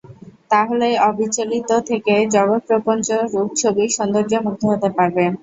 [0.51, 5.23] তা হলেই অবিচলিত থেকে জগৎপ্রপঞ্চ-রূপ ছবির সৌন্দর্যে মুগ্ধ হতে পারবে।